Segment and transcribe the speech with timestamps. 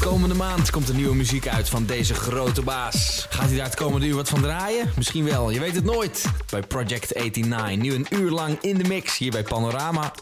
[0.00, 3.26] Komende maand komt er nieuwe muziek uit van deze grote baas.
[3.30, 4.90] Gaat hij daar het komende uur wat van draaien?
[4.96, 6.24] Misschien wel, je weet het nooit.
[6.50, 10.12] Bij Project 89, nu een uur lang in de mix hier bij Panorama.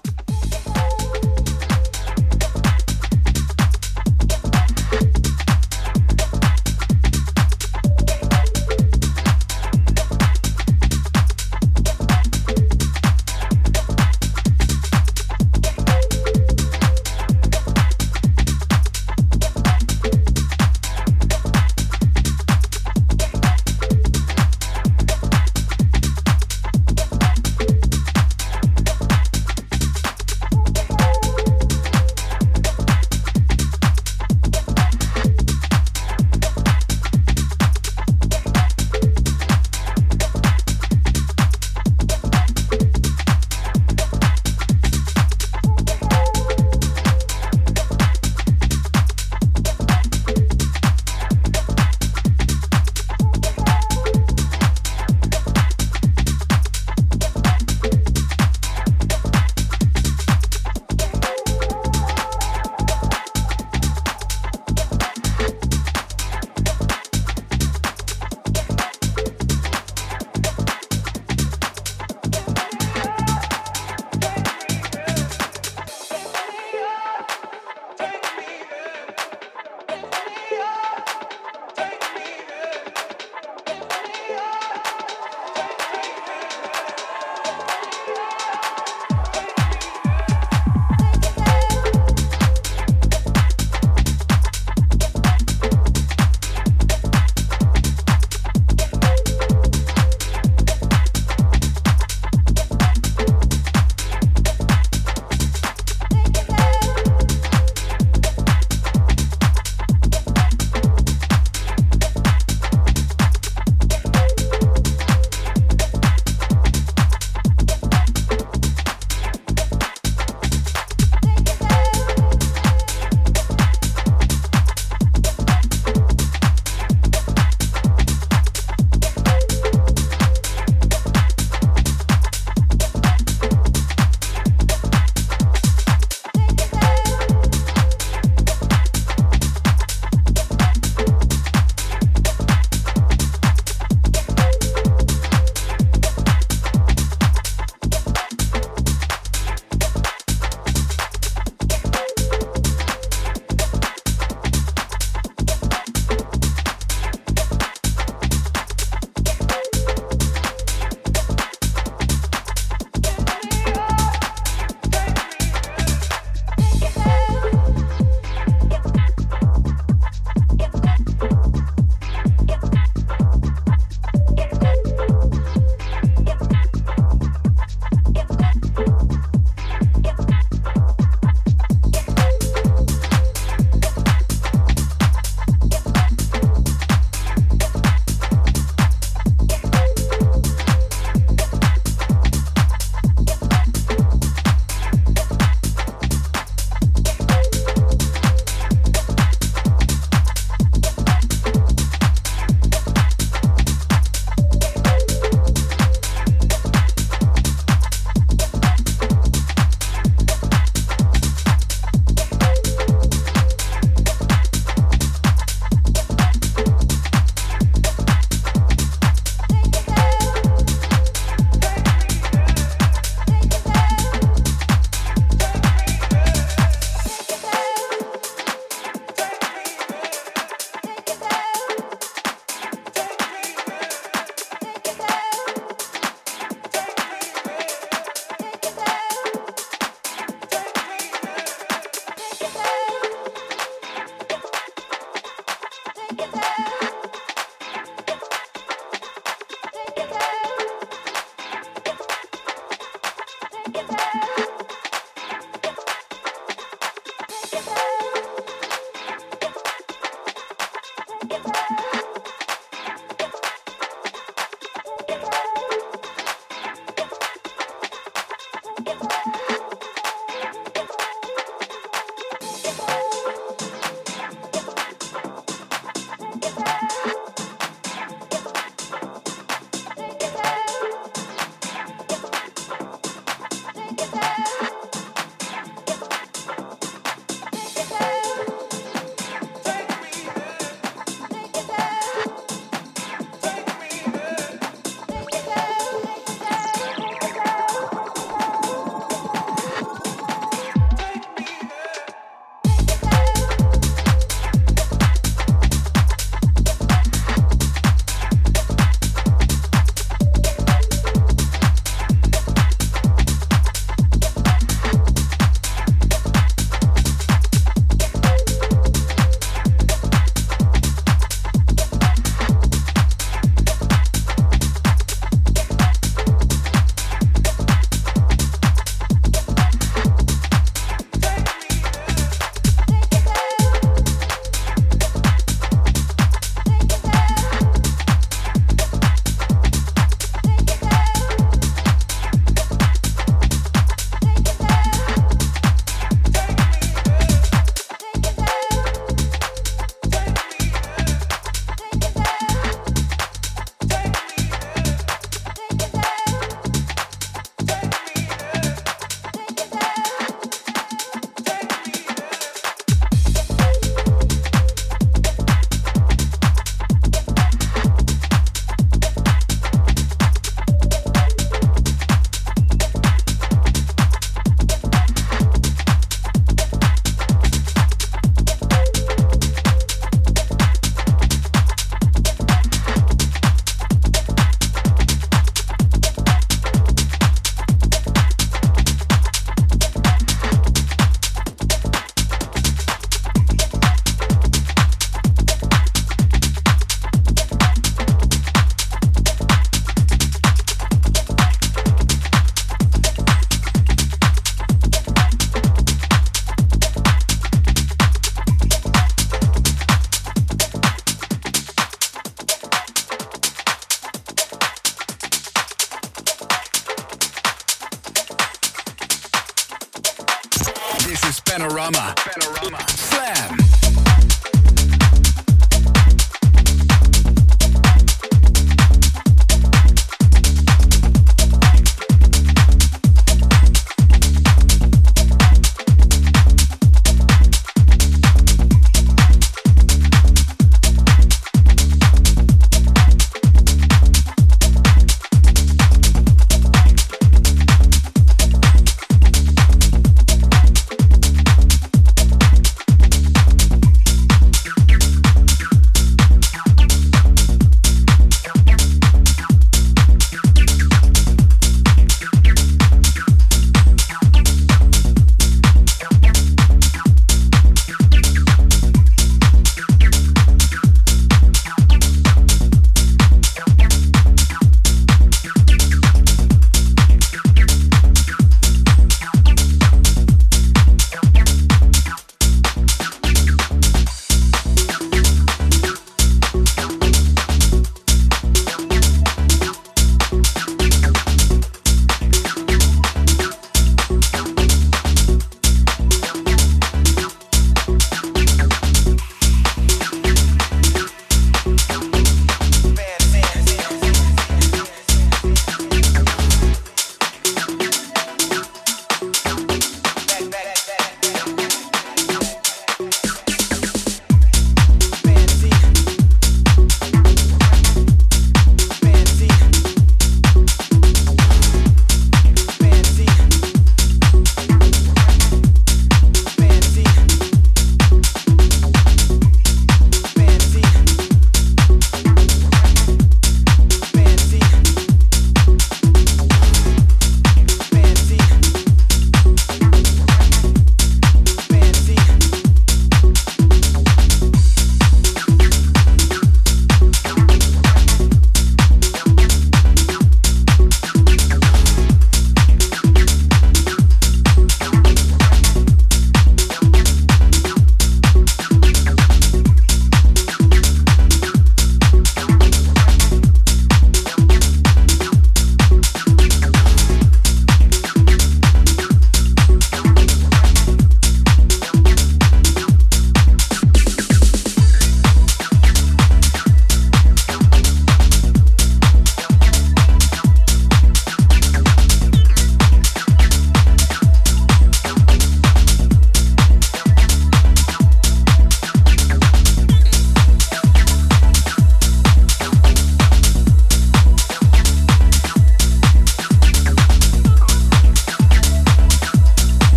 [422.27, 422.47] Panorama.
[422.47, 422.56] Panorama.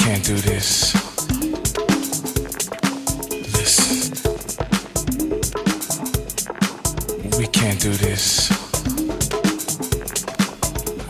[0.00, 0.94] Can't do this.
[3.52, 4.16] Listen.
[7.38, 8.48] We can't do this.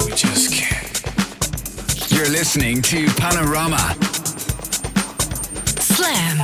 [0.04, 2.10] We just can't.
[2.10, 3.78] You're listening to Panorama.
[5.78, 6.38] Slam.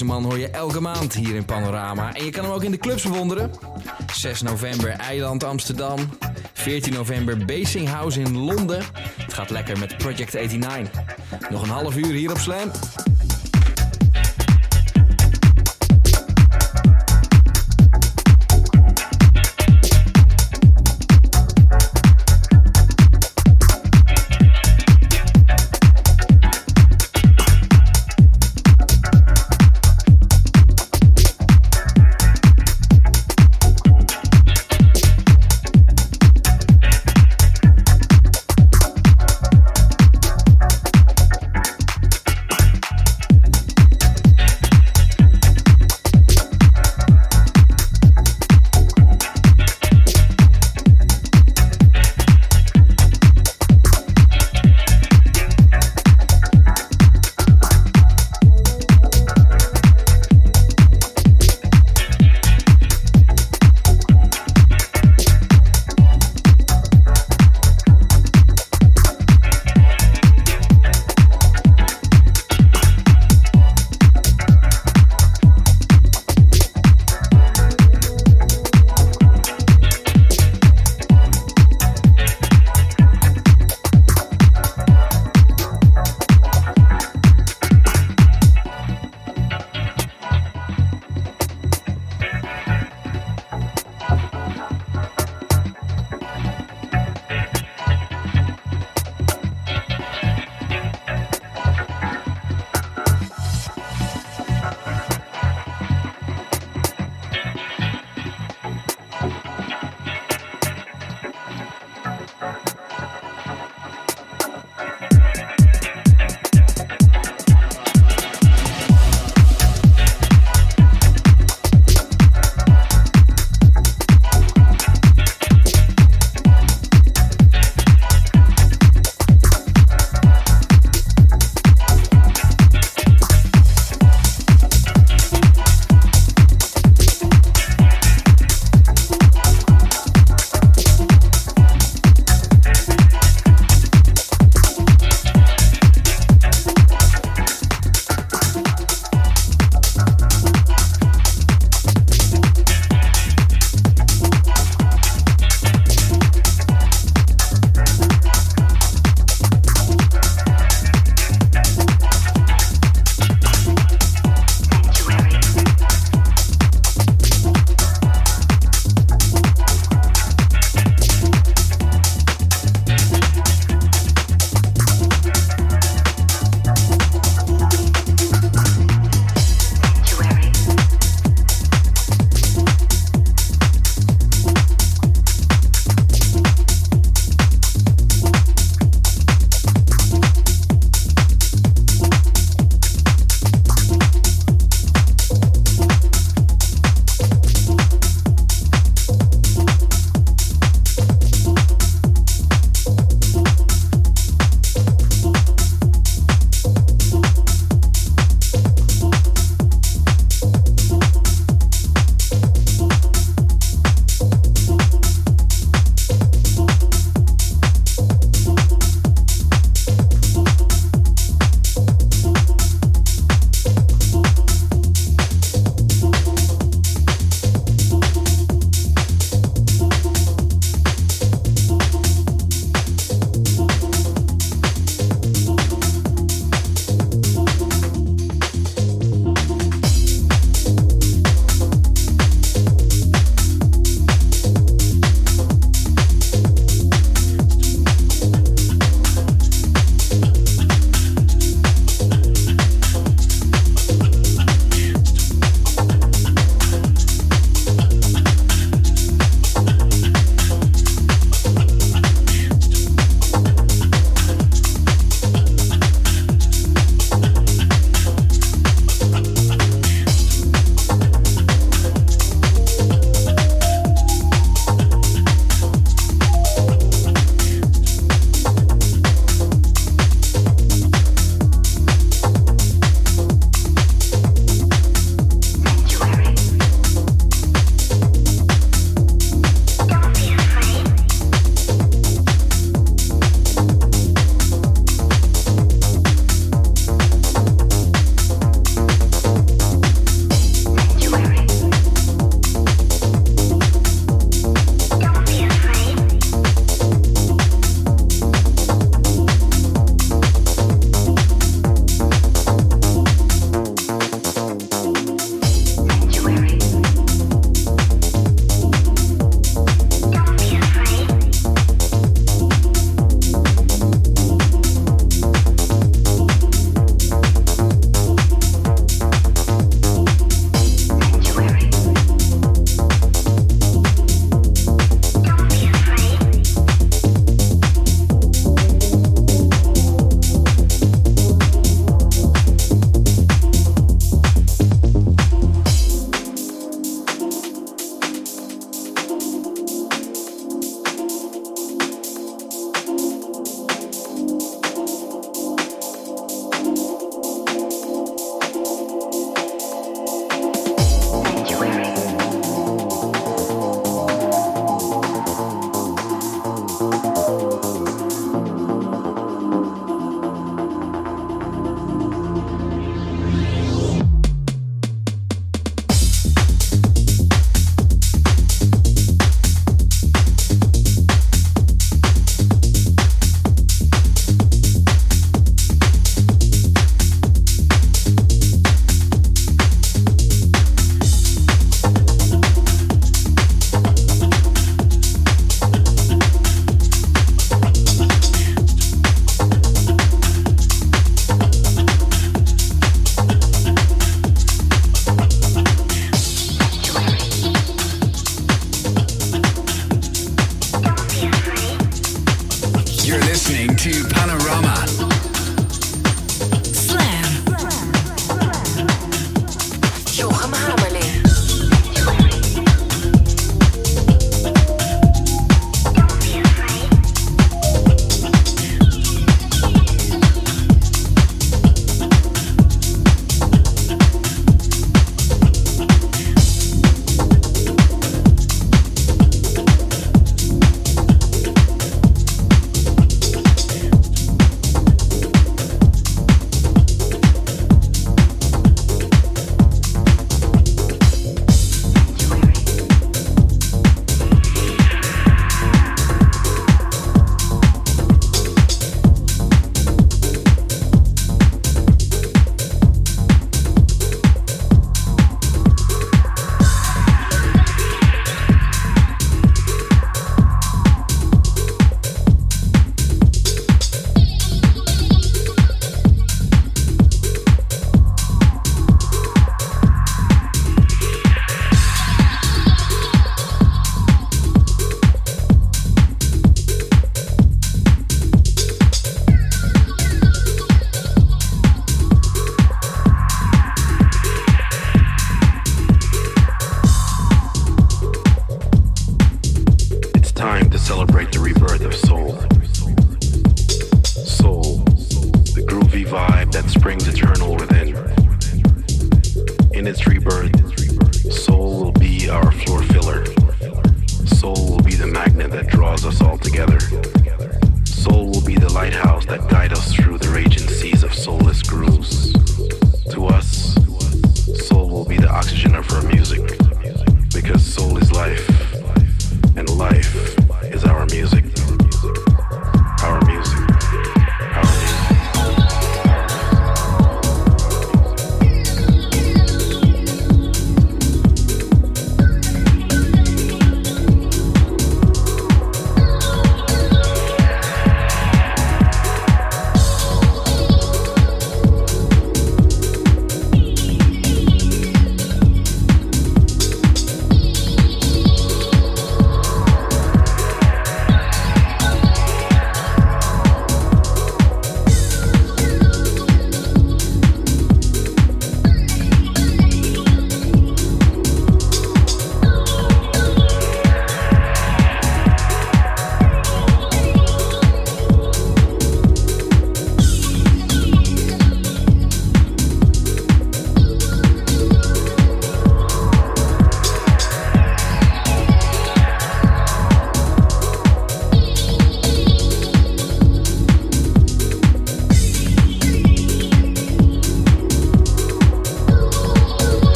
[0.00, 2.14] deze man hoor je elke maand hier in Panorama.
[2.14, 3.50] En je kan hem ook in de clubs bewonderen.
[4.12, 5.98] 6 november Eiland Amsterdam.
[6.52, 8.82] 14 november Basing House in Londen.
[9.16, 11.00] Het gaat lekker met Project 89.
[11.50, 12.70] Nog een half uur hier op Slam.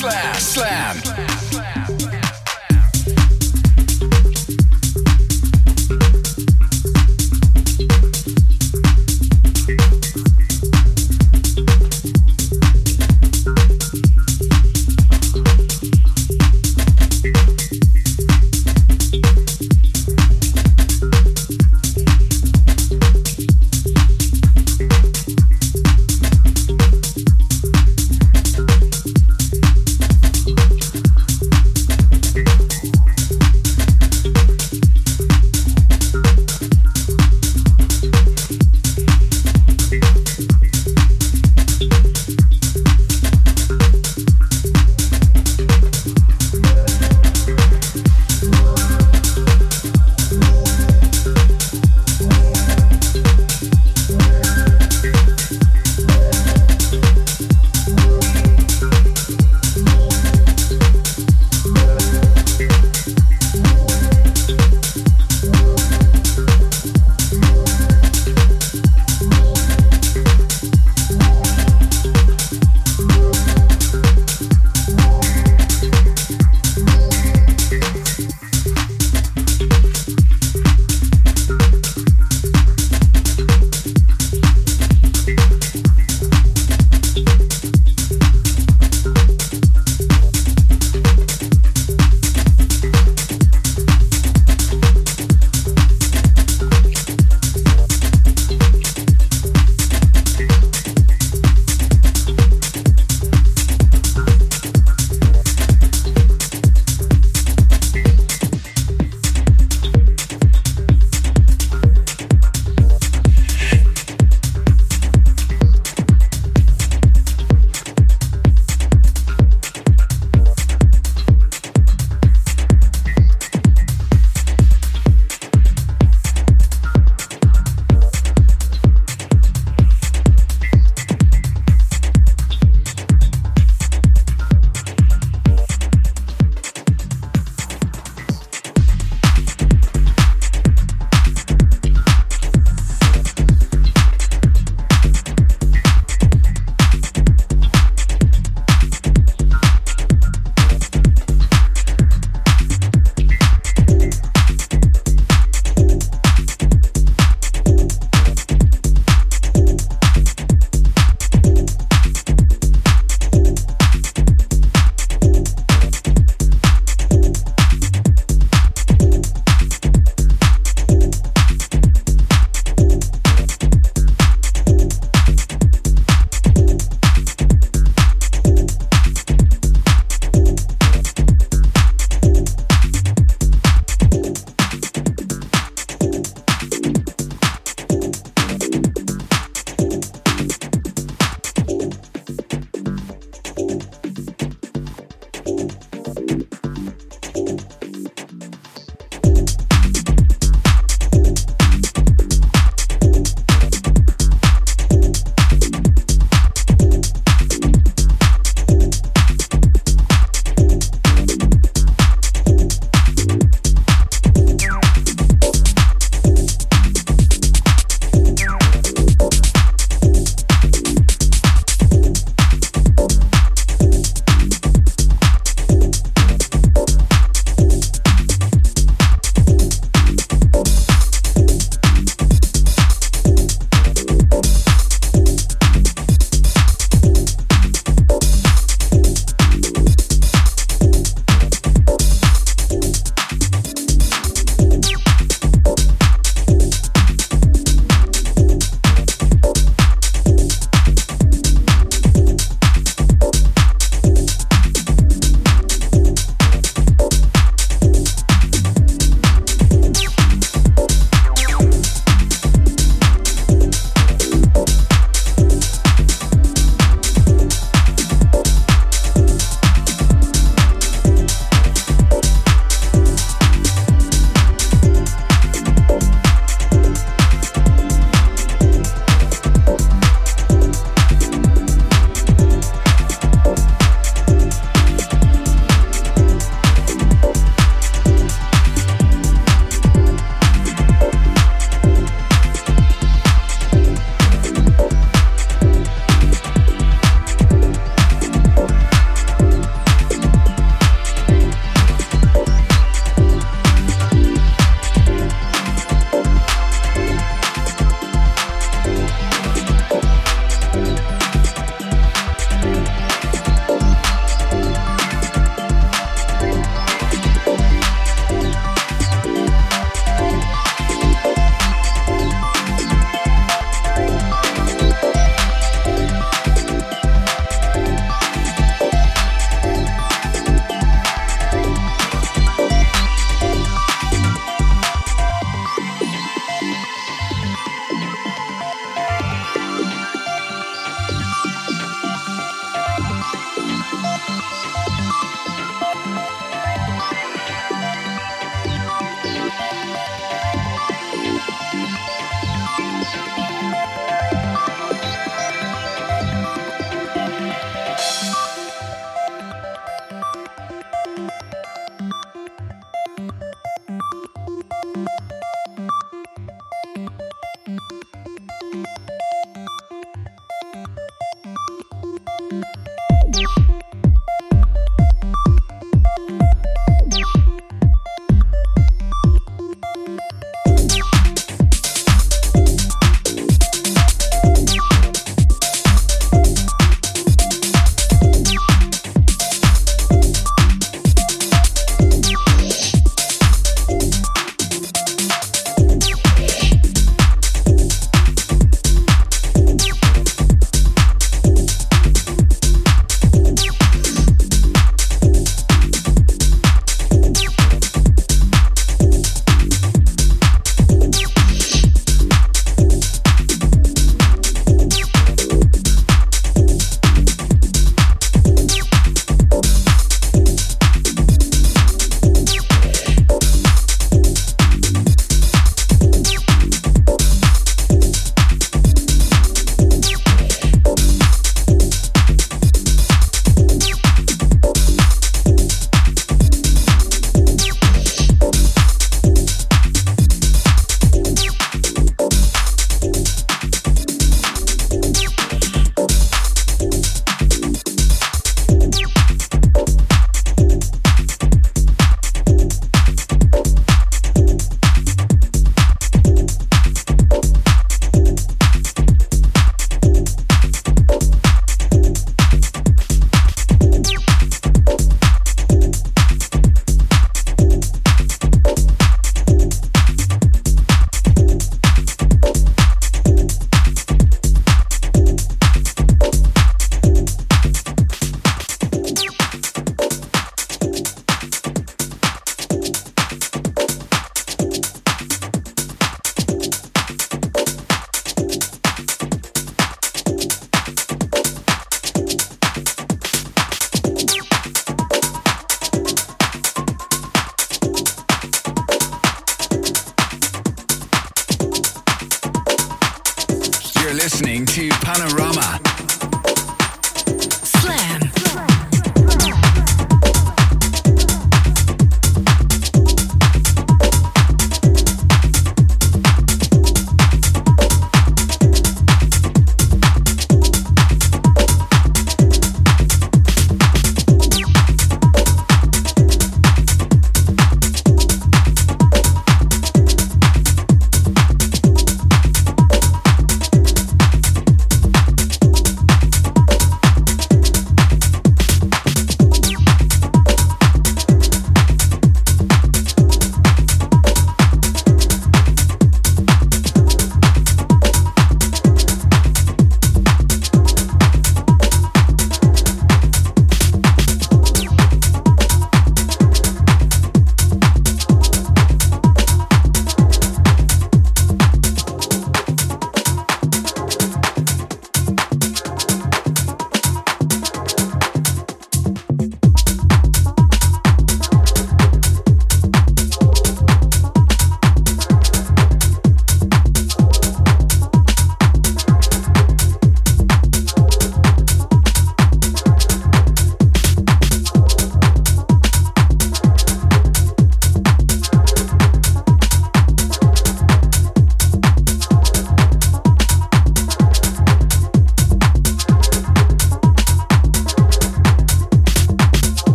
[0.00, 0.34] Panorama.
[0.38, 1.57] Slam, slam.